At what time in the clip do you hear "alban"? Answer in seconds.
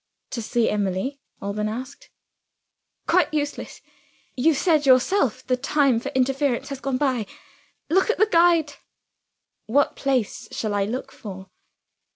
1.43-1.69